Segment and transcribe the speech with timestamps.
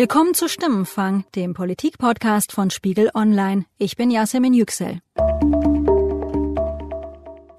[0.00, 3.66] Willkommen zu Stimmenfang, dem Politik-Podcast von Spiegel Online.
[3.76, 5.02] Ich bin Yasemin Yüksel.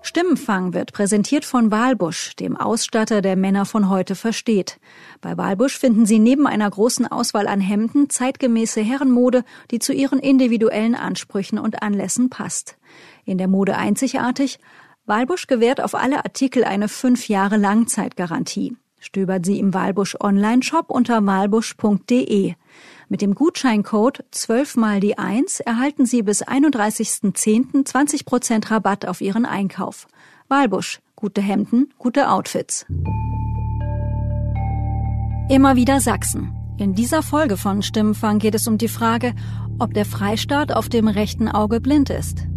[0.02, 4.80] Stimmenfang wird präsentiert von Walbusch, dem Ausstatter, der Männer von heute versteht.
[5.22, 10.18] Bei Walbusch finden Sie neben einer großen Auswahl an Hemden zeitgemäße Herrenmode, die zu Ihren
[10.18, 12.76] individuellen Ansprüchen und Anlässen passt.
[13.24, 14.58] In der Mode einzigartig,
[15.06, 18.78] Walbusch gewährt auf alle Artikel eine fünf Jahre Langzeitgarantie.
[19.04, 22.54] Stöbert Sie im Walbusch Online-Shop unter walbusch.de.
[23.10, 27.84] Mit dem Gutscheincode 12 mal die 1 erhalten Sie bis 31.10.
[27.84, 30.08] 20% Rabatt auf Ihren Einkauf.
[30.50, 31.02] Walbusch.
[31.16, 32.86] Gute Hemden, gute Outfits.
[35.50, 36.54] Immer wieder Sachsen.
[36.78, 39.34] In dieser Folge von Stimmenfang geht es um die Frage,
[39.80, 42.51] ob der Freistaat auf dem rechten Auge blind ist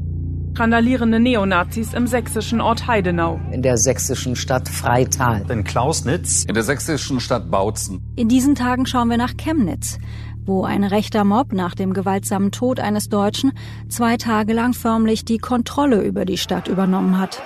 [0.56, 3.40] randalierende Neonazis im sächsischen Ort Heidenau.
[3.50, 5.44] In der sächsischen Stadt Freital.
[5.50, 6.44] In Klausnitz.
[6.44, 8.02] In der sächsischen Stadt Bautzen.
[8.16, 9.98] In diesen Tagen schauen wir nach Chemnitz,
[10.44, 13.52] wo ein rechter Mob nach dem gewaltsamen Tod eines Deutschen
[13.88, 17.42] zwei Tage lang förmlich die Kontrolle über die Stadt übernommen hat.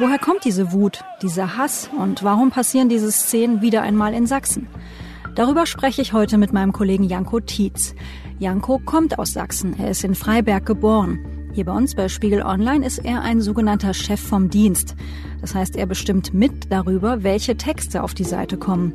[0.00, 4.68] Woher kommt diese Wut, dieser Hass und warum passieren diese Szenen wieder einmal in Sachsen?
[5.38, 7.94] Darüber spreche ich heute mit meinem Kollegen Janko Tietz.
[8.40, 9.78] Janko kommt aus Sachsen.
[9.78, 11.20] Er ist in Freiberg geboren.
[11.52, 14.96] Hier bei uns bei Spiegel Online ist er ein sogenannter Chef vom Dienst.
[15.40, 18.94] Das heißt, er bestimmt mit darüber, welche Texte auf die Seite kommen.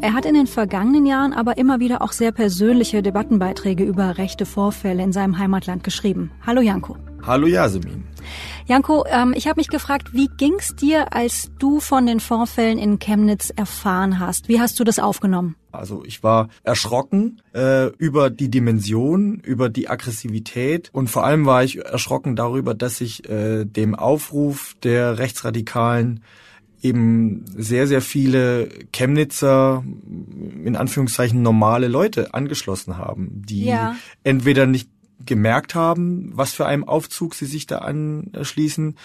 [0.00, 4.46] Er hat in den vergangenen Jahren aber immer wieder auch sehr persönliche Debattenbeiträge über rechte
[4.46, 6.30] Vorfälle in seinem Heimatland geschrieben.
[6.46, 6.96] Hallo Janko.
[7.26, 8.04] Hallo Yasemin.
[8.66, 12.98] Janko, ähm, ich habe mich gefragt, wie ging's dir, als du von den Vorfällen in
[12.98, 14.48] Chemnitz erfahren hast?
[14.48, 15.56] Wie hast du das aufgenommen?
[15.72, 21.64] Also ich war erschrocken äh, über die Dimension, über die Aggressivität und vor allem war
[21.64, 26.20] ich erschrocken darüber, dass sich äh, dem Aufruf der Rechtsradikalen
[26.82, 29.84] eben sehr, sehr viele Chemnitzer,
[30.64, 33.94] in Anführungszeichen normale Leute angeschlossen haben, die ja.
[34.24, 34.90] entweder nicht
[35.26, 38.96] gemerkt haben, was für einem Aufzug sie sich da anschließen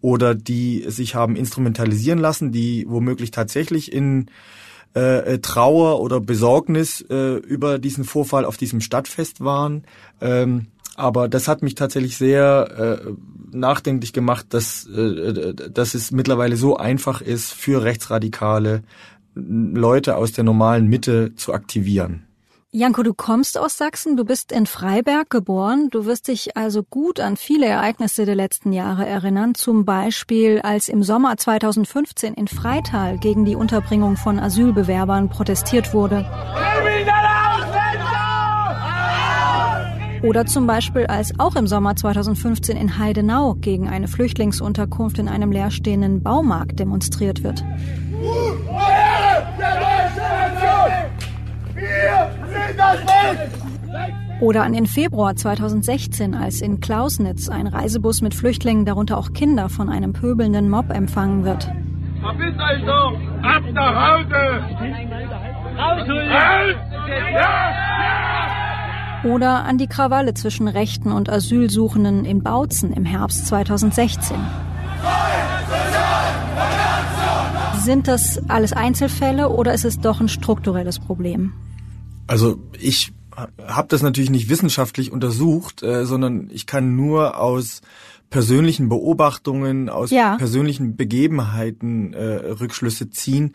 [0.00, 4.30] oder die sich haben instrumentalisieren lassen, die womöglich tatsächlich in
[4.94, 9.84] äh, äh, Trauer oder Besorgnis äh, über diesen Vorfall auf diesem Stadtfest waren.
[10.20, 13.10] Ähm, aber das hat mich tatsächlich sehr äh,
[13.54, 18.82] nachdenklich gemacht, dass, äh, dass es mittlerweile so einfach ist, für rechtsradikale
[19.34, 22.22] Leute aus der normalen Mitte zu aktivieren.
[22.78, 27.20] Janko, du kommst aus Sachsen, du bist in Freiberg geboren, du wirst dich also gut
[27.20, 33.16] an viele Ereignisse der letzten Jahre erinnern, zum Beispiel als im Sommer 2015 in Freital
[33.16, 36.30] gegen die Unterbringung von Asylbewerbern protestiert wurde.
[40.22, 45.50] Oder zum Beispiel als auch im Sommer 2015 in Heidenau gegen eine Flüchtlingsunterkunft in einem
[45.50, 47.64] leerstehenden Baumarkt demonstriert wird.
[54.40, 59.70] Oder an den Februar 2016, als in Klausnitz ein Reisebus mit Flüchtlingen, darunter auch Kinder,
[59.70, 61.70] von einem pöbelnden Mob empfangen wird.
[62.20, 63.14] Verpisst euch doch!
[63.42, 64.60] Ab nach Hause!
[65.78, 66.06] Raus,
[67.32, 67.66] ja!
[69.24, 74.36] Oder an die Krawalle zwischen Rechten und Asylsuchenden in Bautzen im Herbst 2016.
[77.78, 81.54] Sind das alles Einzelfälle oder ist es doch ein strukturelles Problem?
[82.26, 87.82] Also ich habe das natürlich nicht wissenschaftlich untersucht, äh, sondern ich kann nur aus
[88.30, 90.36] persönlichen Beobachtungen, aus ja.
[90.36, 93.54] persönlichen Begebenheiten äh, Rückschlüsse ziehen.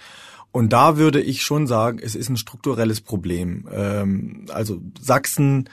[0.52, 3.68] Und da würde ich schon sagen, es ist ein strukturelles Problem.
[3.72, 5.70] Ähm, also Sachsen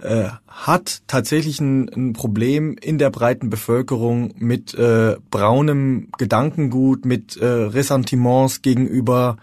[0.00, 7.36] äh, hat tatsächlich ein, ein, Problem in der breiten Bevölkerung mit äh, braunem Gedankengut, mit
[7.36, 9.38] äh, Ressentiments gegenüber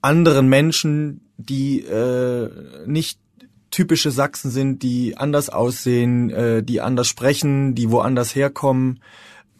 [0.00, 2.50] anderen Menschen, die äh,
[2.86, 3.18] nicht
[3.74, 9.00] typische Sachsen sind, die anders aussehen, äh, die anders sprechen, die woanders herkommen.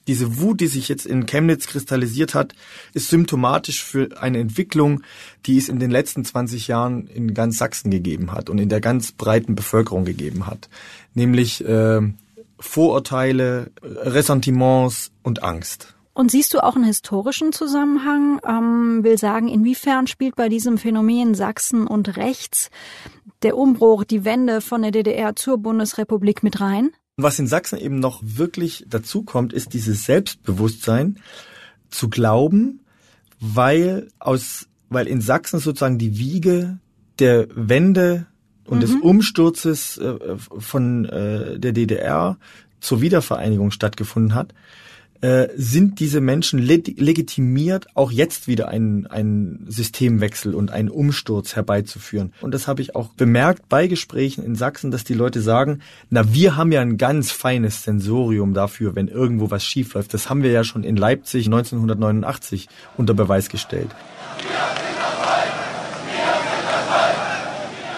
[0.06, 2.54] Diese Wut, die sich jetzt in Chemnitz kristallisiert hat,
[2.92, 5.02] ist symptomatisch für eine Entwicklung,
[5.46, 8.80] die es in den letzten 20 Jahren in ganz Sachsen gegeben hat und in der
[8.80, 10.68] ganz breiten Bevölkerung gegeben hat.
[11.14, 12.00] Nämlich äh,
[12.60, 15.93] Vorurteile, Ressentiments und Angst.
[16.14, 18.40] Und siehst du auch einen historischen Zusammenhang?
[18.48, 22.70] Ähm, will sagen, inwiefern spielt bei diesem Phänomen Sachsen und rechts
[23.42, 26.92] der Umbruch, die Wende von der DDR zur Bundesrepublik mit rein?
[27.16, 31.18] Was in Sachsen eben noch wirklich dazu kommt, ist dieses Selbstbewusstsein
[31.90, 32.80] zu glauben,
[33.40, 36.78] weil aus, weil in Sachsen sozusagen die Wiege
[37.18, 38.26] der Wende
[38.66, 38.80] und mhm.
[38.82, 42.38] des Umsturzes äh, von äh, der DDR
[42.80, 44.54] zur Wiedervereinigung stattgefunden hat
[45.24, 52.34] äh, sind diese Menschen legitimiert, auch jetzt wieder einen, einen Systemwechsel und einen Umsturz herbeizuführen.
[52.42, 55.80] Und das habe ich auch bemerkt bei Gesprächen in Sachsen, dass die Leute sagen,
[56.10, 60.12] na, wir haben ja ein ganz feines Sensorium dafür, wenn irgendwo was schief läuft.
[60.12, 62.68] Das haben wir ja schon in Leipzig 1989
[62.98, 63.88] unter Beweis gestellt.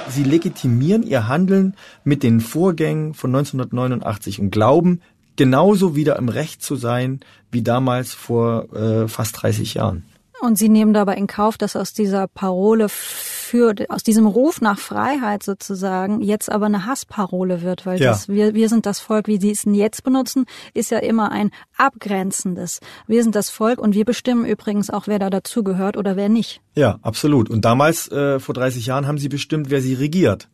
[0.08, 1.74] Sie legitimieren ihr Handeln
[2.04, 5.00] mit den Vorgängen von 1989 und glauben,
[5.36, 10.04] genauso wieder im Recht zu sein wie damals vor äh, fast 30 Jahren.
[10.40, 14.78] Und Sie nehmen dabei in Kauf, dass aus dieser Parole für, aus diesem Ruf nach
[14.78, 18.10] Freiheit sozusagen jetzt aber eine Hassparole wird, weil ja.
[18.10, 20.44] das, wir, wir sind das Volk, wie Sie es jetzt benutzen,
[20.74, 22.80] ist ja immer ein abgrenzendes.
[23.06, 26.60] Wir sind das Volk und wir bestimmen übrigens auch, wer da dazugehört oder wer nicht.
[26.74, 27.48] Ja, absolut.
[27.48, 30.48] Und damals, äh, vor 30 Jahren, haben Sie bestimmt, wer Sie regiert.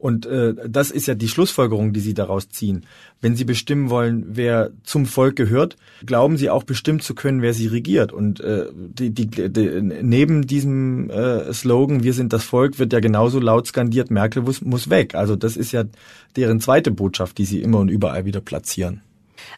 [0.00, 2.86] Und äh, das ist ja die Schlussfolgerung, die Sie daraus ziehen.
[3.20, 5.76] Wenn Sie bestimmen wollen, wer zum Volk gehört,
[6.06, 8.10] glauben Sie auch bestimmt zu können, wer Sie regiert.
[8.10, 13.00] Und äh, die, die, die, neben diesem äh, Slogan "Wir sind das Volk" wird ja
[13.00, 15.14] genauso laut skandiert: Merkel muss, muss weg.
[15.14, 15.84] Also das ist ja
[16.34, 19.02] deren zweite Botschaft, die Sie immer und überall wieder platzieren.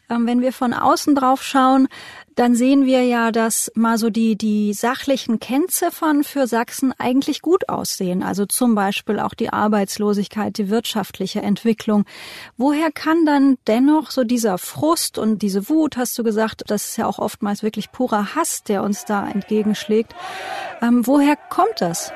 [0.09, 1.87] Ähm, wenn wir von außen drauf schauen,
[2.35, 7.69] dann sehen wir ja, dass mal so die, die sachlichen Kennziffern für Sachsen eigentlich gut
[7.69, 8.23] aussehen.
[8.23, 12.05] Also zum Beispiel auch die Arbeitslosigkeit, die wirtschaftliche Entwicklung.
[12.57, 16.97] Woher kann dann dennoch so dieser Frust und diese Wut, hast du gesagt, das ist
[16.97, 20.15] ja auch oftmals wirklich purer Hass, der uns da entgegenschlägt.
[20.81, 22.11] Ähm, woher kommt das?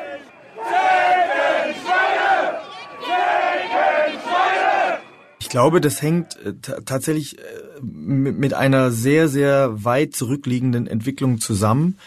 [5.58, 6.54] Glaube, das hängt äh,
[6.86, 7.42] tatsächlich äh,
[7.82, 11.98] mit einer sehr, sehr weit zurückliegenden Entwicklung zusammen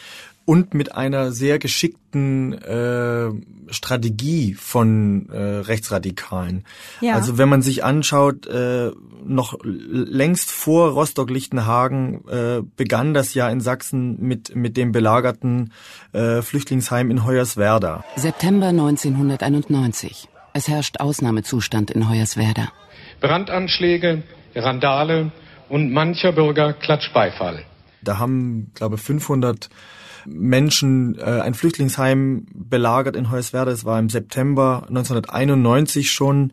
[0.44, 3.30] und mit einer sehr geschickten äh,
[3.72, 6.64] Strategie von äh, Rechtsradikalen.
[7.00, 7.14] Ja.
[7.14, 8.92] Also wenn man sich anschaut, äh,
[9.24, 15.72] noch längst vor Rostock-Lichtenhagen äh, begann das ja in Sachsen mit, mit dem belagerten
[16.12, 18.04] äh, Flüchtlingsheim in Hoyerswerda.
[18.14, 20.28] September 1991.
[20.52, 22.70] Es herrscht Ausnahmezustand in Hoyerswerda.
[23.20, 24.22] Brandanschläge,
[24.54, 25.32] Randale
[25.68, 27.64] und mancher Bürger klatscht Beifall.
[28.02, 29.68] Da haben, glaube 500
[30.26, 33.70] Menschen äh, ein Flüchtlingsheim belagert in Hoyerswerda.
[33.70, 36.52] Es war im September 1991 schon.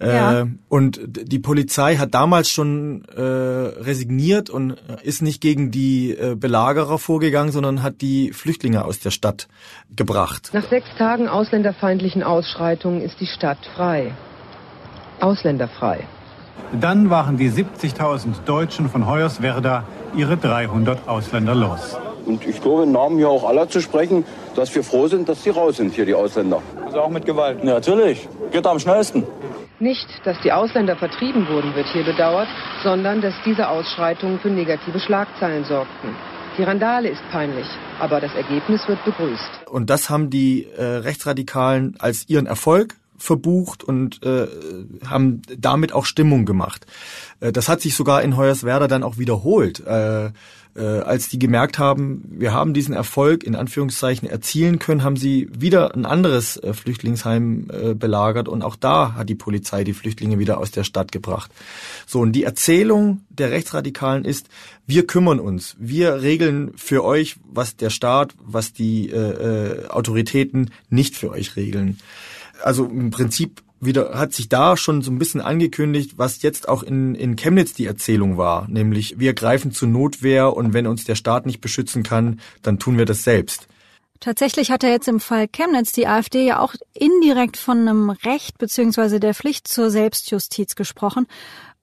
[0.00, 0.46] Äh, ja.
[0.68, 6.98] Und die Polizei hat damals schon äh, resigniert und ist nicht gegen die äh, Belagerer
[6.98, 9.48] vorgegangen, sondern hat die Flüchtlinge aus der Stadt
[9.94, 10.50] gebracht.
[10.52, 14.12] Nach sechs Tagen ausländerfeindlichen Ausschreitungen ist die Stadt frei
[15.20, 16.00] ausländerfrei.
[16.80, 19.84] Dann waren die 70.000 Deutschen von Hoyerswerda
[20.14, 21.96] ihre 300 Ausländer los.
[22.24, 24.24] Und ich glaube, im Namen hier auch aller zu sprechen,
[24.56, 26.60] dass wir froh sind, dass sie raus sind, hier die Ausländer.
[26.84, 27.58] Also auch mit Gewalt?
[27.62, 28.28] Ja, natürlich.
[28.50, 29.24] Geht am schnellsten.
[29.78, 32.48] Nicht, dass die Ausländer vertrieben wurden, wird hier bedauert,
[32.82, 36.16] sondern dass diese Ausschreitungen für negative Schlagzeilen sorgten.
[36.58, 37.66] Die Randale ist peinlich,
[38.00, 39.68] aber das Ergebnis wird begrüßt.
[39.70, 44.46] Und das haben die äh, Rechtsradikalen als ihren Erfolg verbucht und äh,
[45.06, 46.86] haben damit auch Stimmung gemacht.
[47.40, 49.80] Äh, das hat sich sogar in Hoyerswerda dann auch wiederholt.
[49.86, 50.30] Äh,
[50.76, 55.48] äh, als die gemerkt haben, wir haben diesen Erfolg in Anführungszeichen erzielen können, haben sie
[55.56, 60.38] wieder ein anderes äh, Flüchtlingsheim äh, belagert und auch da hat die Polizei die Flüchtlinge
[60.38, 61.50] wieder aus der Stadt gebracht.
[62.06, 64.48] So, und die Erzählung der Rechtsradikalen ist,
[64.86, 70.70] wir kümmern uns, wir regeln für euch, was der Staat, was die äh, äh, Autoritäten
[70.90, 71.98] nicht für euch regeln
[72.62, 76.82] also im Prinzip wieder hat sich da schon so ein bisschen angekündigt, was jetzt auch
[76.82, 81.14] in, in Chemnitz die Erzählung war, nämlich wir greifen zur Notwehr und wenn uns der
[81.14, 83.68] Staat nicht beschützen kann, dann tun wir das selbst.
[84.20, 88.56] Tatsächlich hat er jetzt im Fall Chemnitz die AfD ja auch indirekt von einem Recht
[88.56, 91.26] beziehungsweise der Pflicht zur Selbstjustiz gesprochen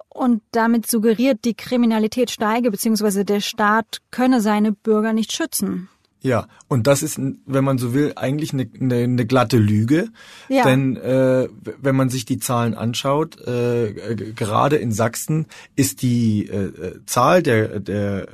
[0.09, 5.89] und damit suggeriert, die Kriminalität steige beziehungsweise der Staat könne seine Bürger nicht schützen.
[6.23, 10.07] Ja, und das ist, wenn man so will, eigentlich eine, eine, eine glatte Lüge.
[10.47, 10.63] Ja.
[10.63, 11.49] Denn äh,
[11.81, 17.81] wenn man sich die Zahlen anschaut, äh, gerade in Sachsen ist die äh, Zahl der,
[17.81, 18.29] der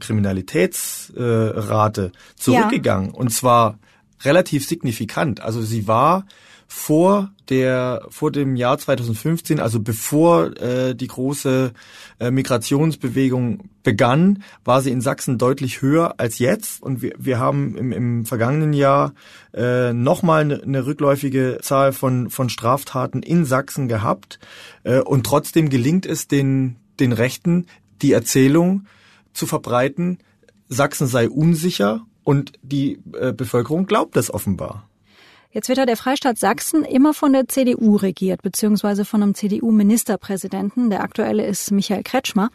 [0.00, 3.10] Kriminalitätsrate zurückgegangen.
[3.10, 3.14] Ja.
[3.14, 3.78] Und zwar
[4.22, 5.40] relativ signifikant.
[5.40, 6.24] Also sie war
[6.66, 11.72] vor der vor dem Jahr 2015, also bevor äh, die große
[12.18, 16.82] äh, Migrationsbewegung begann, war sie in Sachsen deutlich höher als jetzt.
[16.82, 19.12] Und wir, wir haben im, im vergangenen Jahr
[19.52, 24.38] äh, nochmal eine, eine rückläufige Zahl von, von Straftaten in Sachsen gehabt.
[24.84, 27.66] Äh, und trotzdem gelingt es den, den Rechten,
[28.02, 28.86] die Erzählung
[29.32, 30.18] zu verbreiten,
[30.68, 34.88] Sachsen sei unsicher und die äh, Bevölkerung glaubt das offenbar.
[35.54, 40.90] Jetzt wird ja der Freistaat Sachsen immer von der CDU regiert, beziehungsweise von einem CDU-Ministerpräsidenten.
[40.90, 42.50] Der aktuelle ist Michael Kretschmer.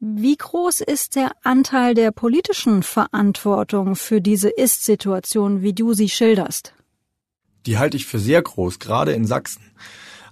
[0.00, 6.74] Wie groß ist der Anteil der politischen Verantwortung für diese Ist-Situation, wie du sie schilderst?
[7.66, 9.62] Die halte ich für sehr groß, gerade in Sachsen.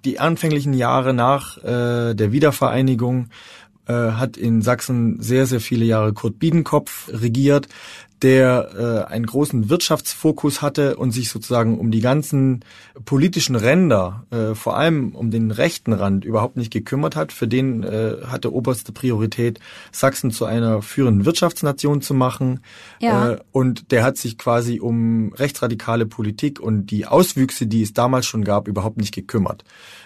[0.04, 3.28] Die anfänglichen Jahre nach äh, der Wiedervereinigung
[3.87, 7.68] äh, hat in Sachsen sehr, sehr viele Jahre Kurt Biedenkopf regiert
[8.22, 12.64] der äh, einen großen Wirtschaftsfokus hatte und sich sozusagen um die ganzen
[13.04, 17.32] politischen Ränder, äh, vor allem um den rechten Rand, überhaupt nicht gekümmert hat.
[17.32, 19.58] Für den äh, hatte oberste Priorität,
[19.90, 22.60] Sachsen zu einer führenden Wirtschaftsnation zu machen.
[23.00, 23.32] Ja.
[23.32, 28.26] Äh, und der hat sich quasi um rechtsradikale Politik und die Auswüchse, die es damals
[28.26, 29.64] schon gab, überhaupt nicht gekümmert.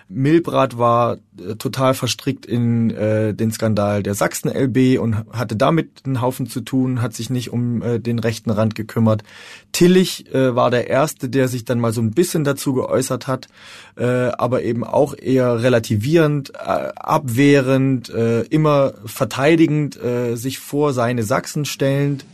[0.08, 6.20] Milbrat war äh, total verstrickt in äh, den Skandal der Sachsen-LB und hatte damit einen
[6.20, 9.24] Haufen zu tun, hat sich nicht um äh, den rechten Rand gekümmert.
[9.72, 13.48] Tillich äh, war der Erste, der sich dann mal so ein bisschen dazu geäußert hat,
[13.96, 21.24] äh, aber eben auch eher relativierend, äh, abwehrend, äh, immer verteidigend, äh, sich vor seine
[21.24, 22.24] Sachsen stellend.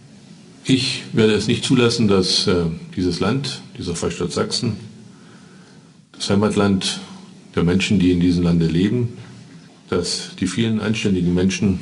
[0.65, 4.77] Ich werde es nicht zulassen, dass äh, dieses Land, dieser Freistaat Sachsen,
[6.13, 7.01] das Heimatland
[7.55, 9.11] der Menschen, die in diesem Lande leben,
[9.89, 11.81] dass die vielen anständigen Menschen,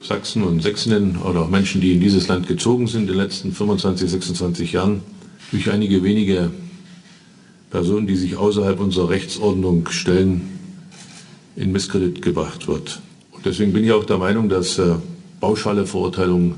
[0.00, 3.52] Sachsen und Sächsinnen oder auch Menschen, die in dieses Land gezogen sind in den letzten
[3.52, 5.00] 25, 26 Jahren,
[5.50, 6.50] durch einige wenige
[7.70, 10.42] Personen, die sich außerhalb unserer Rechtsordnung stellen,
[11.56, 13.00] in Misskredit gebracht wird.
[13.32, 14.94] Und deswegen bin ich auch der Meinung, dass äh,
[15.40, 16.54] pauschale Verurteilungen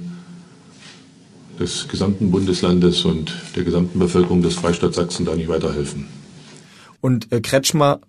[1.58, 6.06] des gesamten Bundeslandes und der gesamten Bevölkerung des Freistaats Sachsen da nicht weiterhelfen.
[7.00, 8.00] Und äh, Kretschmer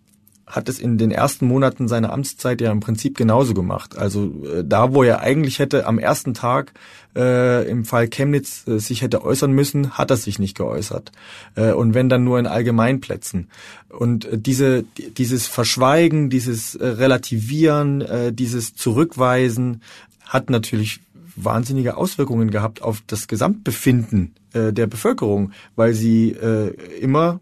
[0.49, 3.97] hat es in den ersten Monaten seiner Amtszeit ja im Prinzip genauso gemacht.
[3.97, 6.73] Also äh, da, wo er eigentlich hätte am ersten Tag
[7.15, 11.11] äh, im Fall Chemnitz äh, sich hätte äußern müssen, hat er sich nicht geäußert.
[11.55, 13.49] Äh, und wenn dann nur in Allgemeinplätzen.
[13.89, 14.83] Und äh, diese,
[15.17, 19.83] dieses Verschweigen, dieses äh, Relativieren, äh, dieses Zurückweisen
[20.25, 20.99] hat natürlich
[21.35, 26.69] wahnsinnige Auswirkungen gehabt auf das Gesamtbefinden äh, der Bevölkerung, weil sie äh,
[26.99, 27.39] immer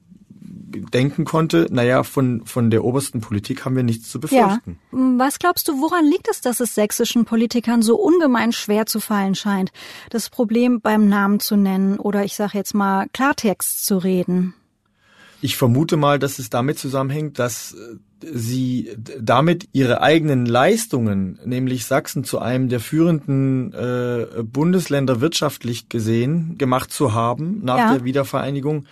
[0.93, 4.79] denken konnte, naja, von, von der obersten Politik haben wir nichts zu befürchten.
[4.91, 5.00] Ja.
[5.17, 9.36] Was glaubst du, woran liegt es, dass es sächsischen Politikern so ungemein schwer zu fallen
[9.36, 9.72] scheint,
[10.10, 14.53] das Problem beim Namen zu nennen oder ich sage jetzt mal Klartext zu reden?
[15.41, 17.98] Ich vermute mal, dass es damit zusammenhängt, dass äh,
[18.34, 26.57] sie damit ihre eigenen Leistungen, nämlich Sachsen zu einem der führenden äh, Bundesländer wirtschaftlich gesehen
[26.57, 27.93] gemacht zu haben nach ja.
[27.93, 28.86] der Wiedervereinigung,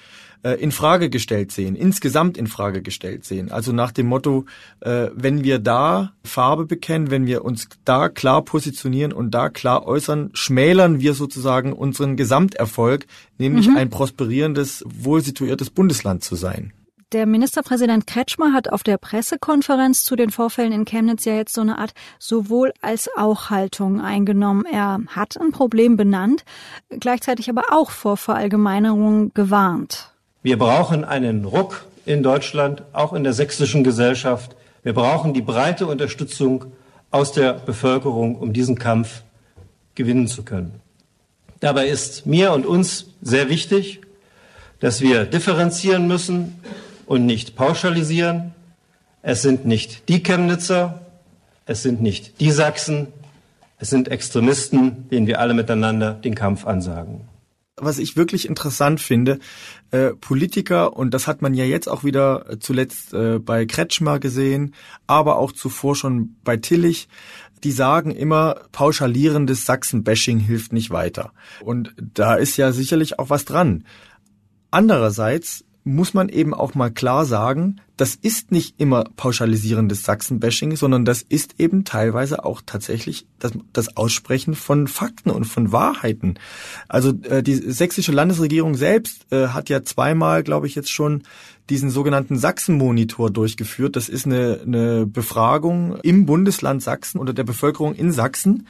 [0.46, 3.52] äh, in Frage gestellt sehen, insgesamt in Frage gestellt sehen.
[3.52, 4.46] Also nach dem Motto,
[4.82, 9.88] äh, wenn wir da Farbe bekennen, wenn wir uns da klar positionieren und da klar
[9.88, 13.08] äußern, schmälern wir sozusagen unseren Gesamterfolg,
[13.40, 13.78] nämlich mhm.
[13.78, 16.74] ein prosperierendes, wohlsituiertes Bundesland zu sein.
[17.12, 21.62] Der Ministerpräsident Kretschmer hat auf der Pressekonferenz zu den Vorfällen in Chemnitz ja jetzt so
[21.62, 24.66] eine Art sowohl als auch Haltung eingenommen.
[24.72, 26.44] Er hat ein Problem benannt,
[26.90, 30.15] gleichzeitig aber auch vor Verallgemeinerung gewarnt.
[30.46, 34.56] Wir brauchen einen Ruck in Deutschland, auch in der sächsischen Gesellschaft.
[34.84, 36.66] Wir brauchen die breite Unterstützung
[37.10, 39.24] aus der Bevölkerung, um diesen Kampf
[39.96, 40.82] gewinnen zu können.
[41.62, 44.02] Dabei ist mir und uns sehr wichtig,
[44.82, 46.60] dass wir differenzieren müssen
[47.08, 48.54] und nicht pauschalisieren.
[49.24, 51.02] Es sind nicht die Chemnitzer,
[51.66, 53.08] es sind nicht die Sachsen,
[53.80, 57.22] es sind Extremisten, denen wir alle miteinander den Kampf ansagen
[57.78, 59.40] was ich wirklich interessant finde,
[59.92, 64.74] äh, Politiker, und das hat man ja jetzt auch wieder zuletzt äh, bei Kretschmer gesehen,
[65.08, 67.10] aber auch zuvor schon bei Tillich,
[67.64, 71.34] die sagen immer, pauschalierendes Sachsen-Bashing hilft nicht weiter.
[71.62, 73.86] Und da ist ja sicherlich auch was dran.
[74.72, 81.06] Andererseits muss man eben auch mal klar sagen, das ist nicht immer pauschalisierendes Sachsenbashing, sondern
[81.06, 86.40] das ist eben teilweise auch tatsächlich das, das Aussprechen von Fakten und von Wahrheiten.
[86.90, 91.22] Also äh, die sächsische Landesregierung selbst äh, hat ja zweimal, glaube ich, jetzt schon
[91.70, 93.96] diesen sogenannten Sachsen-Monitor durchgeführt.
[93.96, 98.68] Das ist eine, eine Befragung im Bundesland Sachsen oder der Bevölkerung in Sachsen.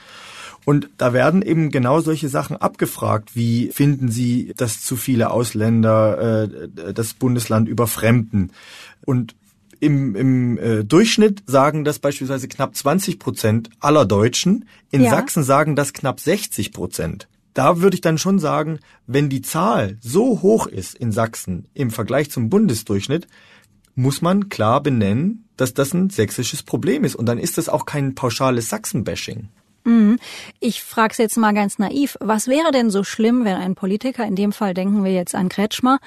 [0.65, 6.43] Und da werden eben genau solche Sachen abgefragt, wie finden Sie, dass zu viele Ausländer
[6.43, 8.51] äh, das Bundesland überfremden?
[9.05, 9.35] Und
[9.79, 14.65] im, im äh, Durchschnitt sagen das beispielsweise knapp 20 Prozent aller Deutschen.
[14.89, 15.11] In ja.
[15.11, 17.27] Sachsen sagen das knapp 60 Prozent.
[17.53, 21.91] Da würde ich dann schon sagen, wenn die Zahl so hoch ist in Sachsen im
[21.91, 23.27] Vergleich zum Bundesdurchschnitt,
[23.93, 27.15] muss man klar benennen, dass das ein sächsisches Problem ist.
[27.15, 29.49] Und dann ist das auch kein pauschales Sachsen-Bashing.
[29.85, 30.17] Mhm.
[30.59, 32.17] Ich frage es jetzt mal ganz naiv.
[32.19, 35.47] Was wäre denn so schlimm, wenn ein Politiker, in dem Fall denken wir jetzt an
[35.47, 35.99] Kretschmer,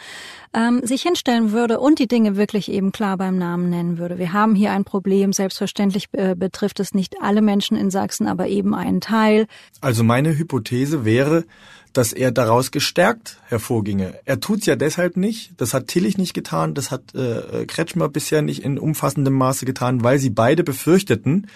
[0.52, 4.18] ähm, sich hinstellen würde und die Dinge wirklich eben klar beim Namen nennen würde?
[4.18, 5.32] Wir haben hier ein Problem.
[5.32, 9.46] Selbstverständlich äh, betrifft es nicht alle Menschen in Sachsen, aber eben einen Teil.
[9.80, 11.44] Also meine Hypothese wäre,
[11.92, 14.14] dass er daraus gestärkt hervorginge.
[14.24, 15.52] Er tut's ja deshalb nicht.
[15.56, 16.74] Das hat Tillich nicht getan.
[16.74, 21.46] Das hat äh, Kretschmer bisher nicht in umfassendem Maße getan, weil sie beide befürchteten,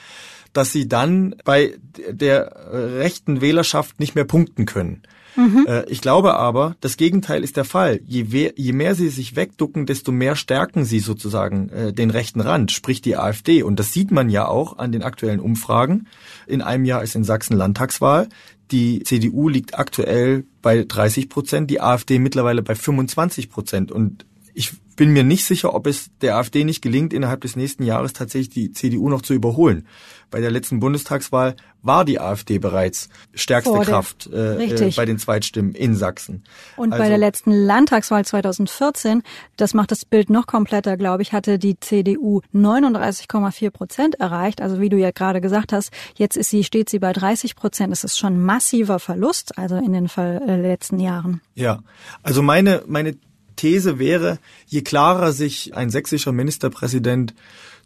[0.52, 1.74] dass sie dann bei
[2.10, 5.02] der rechten Wählerschaft nicht mehr punkten können.
[5.36, 5.66] Mhm.
[5.66, 8.00] Äh, ich glaube aber, das Gegenteil ist der Fall.
[8.06, 12.72] Je, je, mehr sie sich wegducken, desto mehr stärken sie sozusagen äh, den rechten Rand,
[12.72, 13.62] sprich die AfD.
[13.62, 16.06] Und das sieht man ja auch an den aktuellen Umfragen.
[16.46, 18.28] In einem Jahr ist in Sachsen Landtagswahl.
[18.70, 23.92] Die CDU liegt aktuell bei 30 Prozent, die AfD mittlerweile bei 25 Prozent.
[23.92, 27.82] Und ich bin mir nicht sicher, ob es der AfD nicht gelingt, innerhalb des nächsten
[27.82, 29.86] Jahres tatsächlich die CDU noch zu überholen.
[30.30, 35.18] Bei der letzten Bundestagswahl war die AfD bereits stärkste der, Kraft äh, äh, bei den
[35.18, 36.42] Zweitstimmen in Sachsen.
[36.76, 39.22] Und also, bei der letzten Landtagswahl 2014,
[39.56, 44.62] das macht das Bild noch kompletter, glaube ich, hatte die CDU 39,4 Prozent erreicht.
[44.62, 47.92] Also wie du ja gerade gesagt hast, jetzt ist sie, steht sie bei 30 Prozent.
[47.92, 51.42] Das ist schon massiver Verlust, also in den äh, letzten Jahren.
[51.54, 51.80] Ja,
[52.22, 53.16] also meine, meine
[53.56, 57.34] These wäre, je klarer sich ein sächsischer Ministerpräsident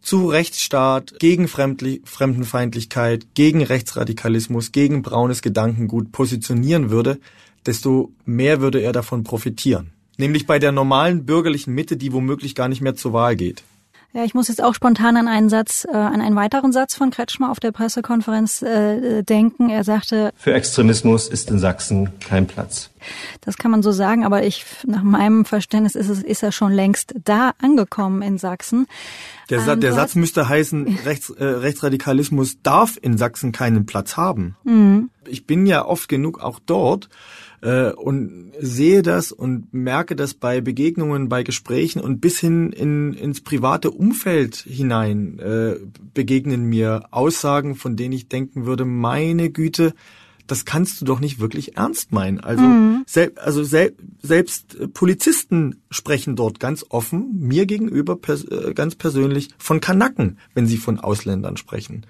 [0.01, 7.19] zu Rechtsstaat, gegen Fremdenfeindlichkeit, gegen Rechtsradikalismus, gegen braunes Gedankengut positionieren würde,
[7.67, 9.91] desto mehr würde er davon profitieren.
[10.17, 13.65] Nämlich bei der normalen bürgerlichen Mitte, die womöglich gar nicht mehr zur Wahl geht.
[14.13, 17.11] Ja, ich muss jetzt auch spontan an einen Satz, äh, an einen weiteren Satz von
[17.11, 19.69] Kretschmer auf der Pressekonferenz äh, denken.
[19.69, 22.91] Er sagte, für Extremismus ist in Sachsen kein Platz.
[23.43, 26.73] Das kann man so sagen, aber ich, nach meinem Verständnis ist es, ist er schon
[26.73, 28.87] längst da angekommen in Sachsen.
[29.51, 34.57] Der, ähm, der Satz müsste heißen, Rechts, äh, Rechtsradikalismus darf in Sachsen keinen Platz haben.
[34.65, 35.11] Mhm.
[35.27, 37.09] Ich bin ja oft genug auch dort
[37.63, 43.13] äh, und sehe das und merke das bei Begegnungen, bei Gesprächen und bis hin in,
[43.15, 45.77] ins private Umfeld hinein äh,
[46.15, 49.95] begegnen mir Aussagen, von denen ich denken würde, meine Güte,
[50.47, 52.41] das kannst du doch nicht wirklich ernst meinen.
[52.41, 53.03] Also, mhm.
[53.07, 59.49] sel also sel selbst Polizisten sprechen dort ganz offen, mir gegenüber pers äh, ganz persönlich,
[59.59, 62.07] von Kanacken, wenn sie von Ausländern sprechen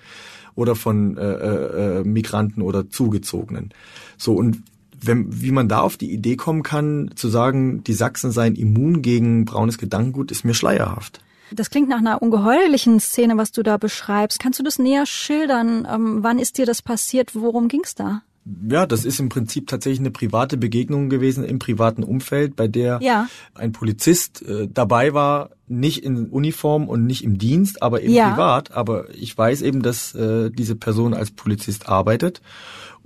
[0.55, 3.73] oder von äh, äh, Migranten oder Zugezogenen.
[4.17, 4.63] So und
[5.01, 9.03] wenn, wie man da auf die Idee kommen kann, zu sagen, die Sachsen seien immun
[9.03, 11.21] gegen braunes Gedankengut, ist mir schleierhaft.
[11.53, 14.41] Das klingt nach einer ungeheuerlichen Szene, was du da beschreibst.
[14.41, 15.87] Kannst du das näher schildern?
[15.91, 17.35] Ähm, wann ist dir das passiert?
[17.35, 18.23] Worum ging's da?
[18.69, 23.01] Ja, das ist im Prinzip tatsächlich eine private Begegnung gewesen im privaten Umfeld, bei der
[23.03, 23.29] ja.
[23.55, 28.31] ein Polizist äh, dabei war, nicht in Uniform und nicht im Dienst, aber eben ja.
[28.31, 28.71] privat.
[28.71, 32.41] Aber ich weiß eben, dass äh, diese Person als Polizist arbeitet.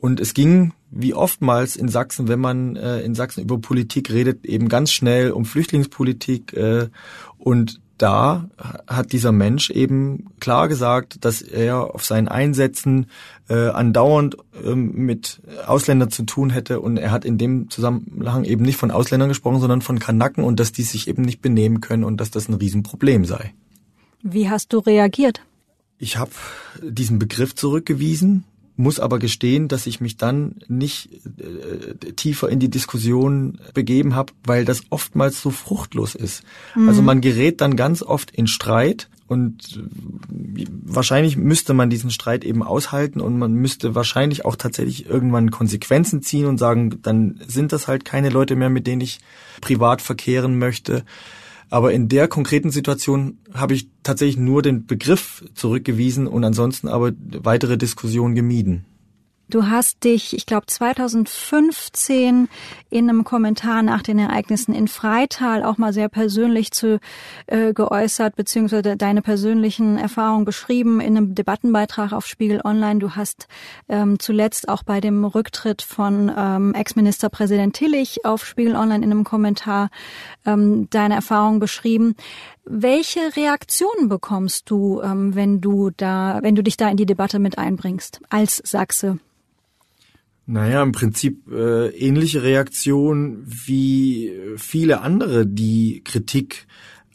[0.00, 4.46] Und es ging, wie oftmals in Sachsen, wenn man äh, in Sachsen über Politik redet,
[4.46, 6.54] eben ganz schnell um Flüchtlingspolitik.
[6.54, 6.88] Äh,
[7.36, 8.48] und da
[8.86, 13.08] hat dieser Mensch eben klar gesagt, dass er auf seinen Einsätzen
[13.50, 18.64] äh, andauernd ähm, mit Ausländern zu tun hätte und er hat in dem Zusammenhang eben
[18.64, 22.04] nicht von Ausländern gesprochen, sondern von Kanaken und dass die sich eben nicht benehmen können
[22.04, 23.52] und dass das ein Riesenproblem sei.
[24.22, 25.42] Wie hast du reagiert?
[25.98, 26.30] Ich habe
[26.82, 28.44] diesen Begriff zurückgewiesen,
[28.80, 34.32] muss aber gestehen, dass ich mich dann nicht äh, tiefer in die Diskussion begeben habe,
[34.44, 36.42] weil das oftmals so fruchtlos ist.
[36.74, 36.88] Mhm.
[36.88, 42.42] Also man gerät dann ganz oft in Streit und äh, wahrscheinlich müsste man diesen Streit
[42.42, 47.72] eben aushalten und man müsste wahrscheinlich auch tatsächlich irgendwann Konsequenzen ziehen und sagen, dann sind
[47.72, 49.20] das halt keine Leute mehr, mit denen ich
[49.60, 51.04] privat verkehren möchte.
[51.70, 57.12] Aber in der konkreten Situation habe ich tatsächlich nur den Begriff zurückgewiesen und ansonsten aber
[57.16, 58.86] weitere Diskussionen gemieden.
[59.50, 62.48] Du hast dich, ich glaube 2015
[62.88, 67.00] in einem Kommentar nach den Ereignissen in Freital auch mal sehr persönlich zu
[67.48, 73.00] äh, geäußert, beziehungsweise deine persönlichen Erfahrungen beschrieben in einem Debattenbeitrag auf Spiegel Online.
[73.00, 73.48] Du hast
[73.88, 79.24] ähm, zuletzt auch bei dem Rücktritt von ähm, Ex-Ministerpräsident Tillich auf Spiegel Online in einem
[79.24, 79.90] Kommentar
[80.46, 82.14] ähm, deine Erfahrungen beschrieben.
[82.64, 87.40] Welche Reaktionen bekommst du, ähm, wenn du da, wenn du dich da in die Debatte
[87.40, 89.18] mit einbringst als Sachse?
[90.52, 96.66] Naja, im Prinzip äh, ähnliche Reaktion wie viele andere, die Kritik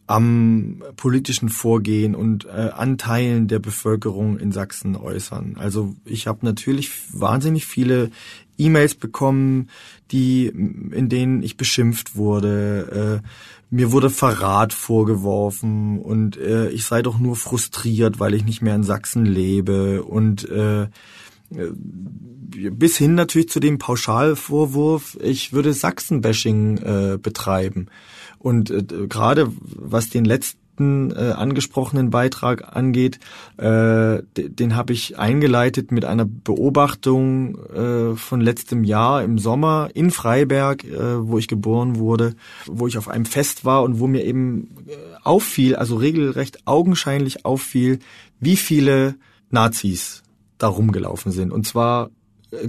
[0.07, 5.57] am politischen Vorgehen und äh, Anteilen der Bevölkerung in Sachsen äußern.
[5.57, 8.09] Also ich habe natürlich wahnsinnig viele
[8.57, 9.69] E-Mails bekommen,
[10.11, 13.21] die in denen ich beschimpft wurde.
[13.21, 13.27] Äh,
[13.69, 18.75] mir wurde Verrat vorgeworfen und äh, ich sei doch nur frustriert, weil ich nicht mehr
[18.75, 20.87] in Sachsen lebe und äh,
[22.71, 27.87] bis hin natürlich zu dem Pauschalvorwurf, ich würde Sachsenbashing äh, betreiben.
[28.39, 33.19] Und äh, gerade was den letzten äh, angesprochenen Beitrag angeht,
[33.57, 40.11] äh, den habe ich eingeleitet mit einer Beobachtung äh, von letztem Jahr im Sommer in
[40.11, 44.23] Freiberg, äh, wo ich geboren wurde, wo ich auf einem Fest war und wo mir
[44.23, 47.99] eben äh, auffiel, also regelrecht augenscheinlich auffiel,
[48.39, 49.15] wie viele
[49.49, 50.24] Nazis
[50.57, 51.51] da rumgelaufen sind.
[51.51, 52.09] Und zwar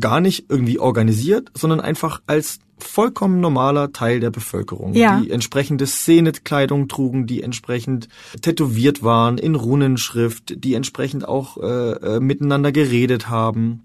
[0.00, 5.20] gar nicht irgendwie organisiert, sondern einfach als vollkommen normaler Teil der Bevölkerung, ja.
[5.20, 8.08] die entsprechende Szenekleidung trugen, die entsprechend
[8.42, 13.82] tätowiert waren in Runenschrift, die entsprechend auch äh, äh, miteinander geredet haben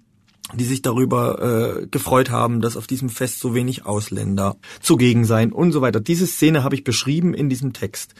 [0.53, 5.53] die sich darüber äh, gefreut haben, dass auf diesem Fest so wenig Ausländer zugegen seien
[5.53, 6.01] und so weiter.
[6.01, 8.15] Diese Szene habe ich beschrieben in diesem Text.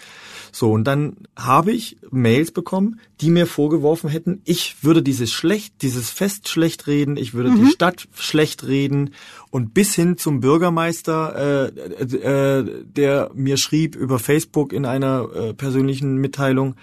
[0.51, 5.81] So, und dann habe ich Mails bekommen, die mir vorgeworfen hätten, ich würde dieses schlecht,
[5.81, 7.65] dieses Fest schlecht reden, ich würde mhm.
[7.65, 9.11] die Stadt schlecht reden
[9.49, 15.53] und bis hin zum Bürgermeister, äh, äh, der mir schrieb über Facebook in einer äh,
[15.53, 16.75] persönlichen Mitteilung,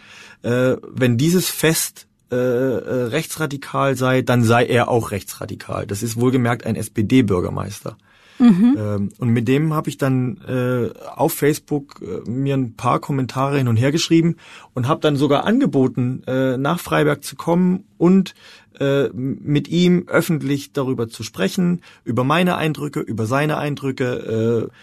[0.42, 5.86] äh, wenn dieses Fest äh, äh rechtsradikal sei, dann sei er auch rechtsradikal.
[5.86, 7.96] Das ist wohlgemerkt ein SPD-Bürgermeister.
[8.38, 8.76] Mhm.
[8.78, 13.58] Ähm, und mit dem habe ich dann äh, auf Facebook äh, mir ein paar Kommentare
[13.58, 14.36] hin und her geschrieben
[14.74, 18.34] und habe dann sogar angeboten, äh, nach Freiberg zu kommen und
[18.78, 24.68] äh, mit ihm öffentlich darüber zu sprechen, über meine Eindrücke, über seine Eindrücke.
[24.70, 24.74] Äh,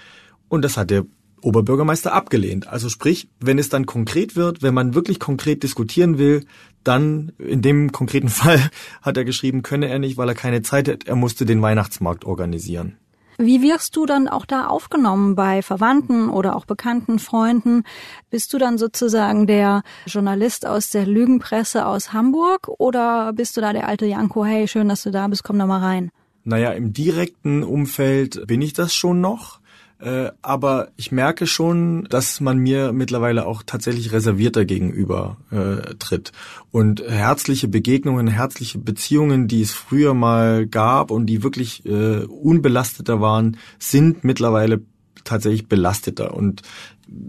[0.49, 1.05] und das hat der
[1.41, 2.67] Oberbürgermeister abgelehnt.
[2.67, 6.45] Also sprich, wenn es dann konkret wird, wenn man wirklich konkret diskutieren will,
[6.83, 8.59] dann in dem konkreten Fall
[9.01, 12.25] hat er geschrieben, könne er nicht, weil er keine Zeit hat, er musste den Weihnachtsmarkt
[12.25, 12.97] organisieren.
[13.37, 17.83] Wie wirst du dann auch da aufgenommen bei Verwandten oder auch bekannten Freunden?
[18.29, 23.73] Bist du dann sozusagen der Journalist aus der Lügenpresse aus Hamburg oder bist du da
[23.73, 26.11] der alte Janko, hey, schön, dass du da bist, komm da mal rein?
[26.43, 29.59] Naja, im direkten Umfeld bin ich das schon noch.
[30.05, 36.31] Äh, aber ich merke schon, dass man mir mittlerweile auch tatsächlich reservierter gegenüber äh, tritt.
[36.69, 43.19] Und herzliche Begegnungen, herzliche Beziehungen, die es früher mal gab und die wirklich äh, unbelasteter
[43.19, 44.81] waren, sind mittlerweile
[45.23, 46.35] tatsächlich belasteter.
[46.35, 46.61] Und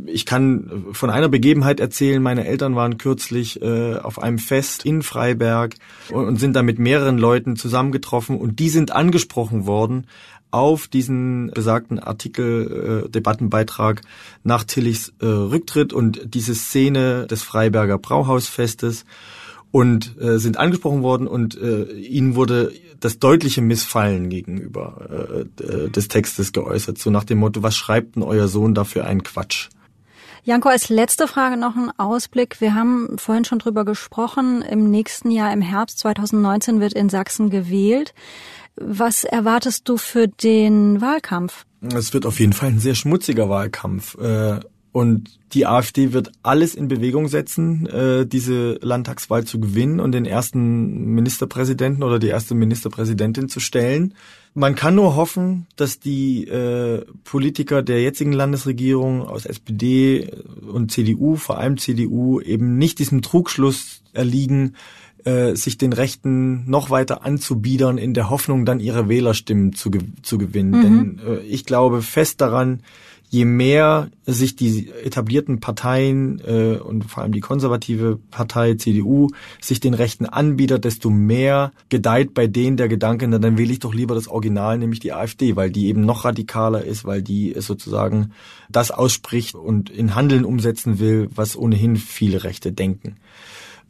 [0.05, 5.03] ich kann von einer Begebenheit erzählen, meine Eltern waren kürzlich äh, auf einem Fest in
[5.03, 5.77] Freiberg
[6.11, 10.07] und, und sind da mit mehreren Leuten zusammengetroffen und die sind angesprochen worden
[10.51, 14.03] auf diesen besagten Artikel, äh, Debattenbeitrag
[14.45, 19.05] nach Tillichs äh, Rücktritt und diese Szene des Freiberger Brauhausfestes
[19.71, 26.09] und äh, sind angesprochen worden und äh, ihnen wurde das deutliche Missfallen gegenüber äh, des
[26.09, 29.69] Textes geäußert, so nach dem Motto, was schreibt denn euer Sohn da für einen Quatsch?
[30.47, 32.61] Janko, als letzte Frage noch ein Ausblick.
[32.61, 34.63] Wir haben vorhin schon drüber gesprochen.
[34.63, 38.15] Im nächsten Jahr, im Herbst 2019, wird in Sachsen gewählt.
[38.77, 41.65] Was erwartest du für den Wahlkampf?
[41.93, 44.17] Es wird auf jeden Fall ein sehr schmutziger Wahlkampf.
[44.19, 44.61] Äh,
[44.93, 50.27] und die AfD wird alles in Bewegung setzen, äh, diese Landtagswahl zu gewinnen und den
[50.27, 54.15] ersten Ministerpräsidenten oder die erste Ministerpräsidentin zu stellen.
[54.59, 60.31] Man kann nur hoffen, dass die äh, Politiker der jetzigen Landesregierung aus SPD
[60.66, 64.73] und CDU, vor allem CDU, eben nicht diesem Trugschluss erliegen,
[65.27, 69.90] äh, sich den Rechten noch weiter anzubiedern, in der Hoffnung, dann ihre Wählerstimmen zu,
[70.23, 70.71] zu gewinnen.
[70.71, 70.83] Mhm.
[70.83, 72.81] Denn äh, ich glaube fest daran,
[73.29, 79.29] je mehr sich die etablierten Parteien äh, und vor allem die konservative Partei CDU
[79.61, 83.81] sich den Rechten anbietet, desto mehr gedeiht bei denen der Gedanke, na, dann wähle ich
[83.81, 87.55] doch lieber das Original, nämlich die AfD, weil die eben noch radikaler ist, weil die
[87.59, 88.33] sozusagen
[88.71, 93.17] das ausspricht und in Handeln umsetzen will, was ohnehin viele Rechte denken.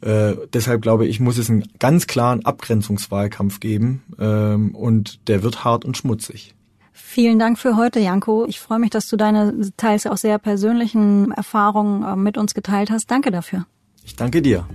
[0.01, 5.63] Äh, deshalb glaube ich, muss es einen ganz klaren Abgrenzungswahlkampf geben ähm, und der wird
[5.63, 6.53] hart und schmutzig.
[6.99, 8.47] Vielen Dank für heute, Janko.
[8.47, 12.89] Ich freue mich, dass du deine teils auch sehr persönlichen Erfahrungen äh, mit uns geteilt
[12.89, 13.11] hast.
[13.11, 13.67] Danke dafür.
[14.03, 14.67] Ich danke dir.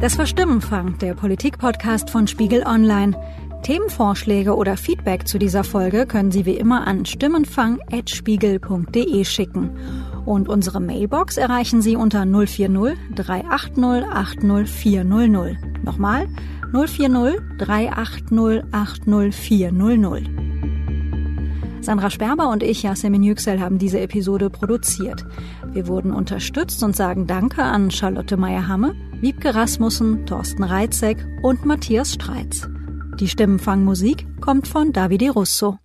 [0.00, 3.14] Das war Stimmenfang, der Politik-Podcast von Spiegel Online.
[3.62, 9.76] Themenvorschläge oder Feedback zu dieser Folge können Sie wie immer an stimmenfang.spiegel.de schicken.
[10.24, 15.58] Und unsere Mailbox erreichen Sie unter 040 380 80400.
[15.84, 16.26] Nochmal
[16.72, 20.30] 040 380 80400.
[21.80, 25.24] Sandra Sperber und ich, Yasemin Yüksel, haben diese Episode produziert.
[25.72, 32.12] Wir wurden unterstützt und sagen Danke an Charlotte Meyer-Hamme, Wiebke Rasmussen, Thorsten Reitzek und Matthias
[32.12, 32.68] Streitz.
[33.18, 35.78] Die Stimmenfangmusik kommt von Davide Russo.